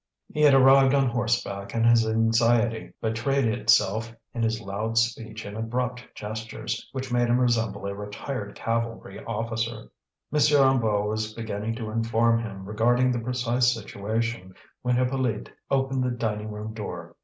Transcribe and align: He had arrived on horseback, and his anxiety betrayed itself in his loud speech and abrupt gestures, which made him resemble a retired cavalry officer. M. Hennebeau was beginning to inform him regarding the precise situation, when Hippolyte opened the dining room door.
He 0.33 0.41
had 0.41 0.55
arrived 0.55 0.95
on 0.95 1.07
horseback, 1.09 1.75
and 1.75 1.85
his 1.85 2.07
anxiety 2.07 2.91
betrayed 3.03 3.45
itself 3.45 4.11
in 4.33 4.41
his 4.41 4.59
loud 4.59 4.97
speech 4.97 5.45
and 5.45 5.55
abrupt 5.55 6.03
gestures, 6.15 6.89
which 6.91 7.11
made 7.11 7.27
him 7.27 7.37
resemble 7.39 7.85
a 7.85 7.93
retired 7.93 8.55
cavalry 8.55 9.23
officer. 9.25 9.91
M. 10.33 10.39
Hennebeau 10.39 11.07
was 11.07 11.35
beginning 11.35 11.75
to 11.75 11.91
inform 11.91 12.39
him 12.41 12.65
regarding 12.65 13.11
the 13.11 13.19
precise 13.19 13.71
situation, 13.75 14.55
when 14.81 14.95
Hippolyte 14.95 15.51
opened 15.69 16.03
the 16.03 16.09
dining 16.09 16.49
room 16.49 16.73
door. 16.73 17.15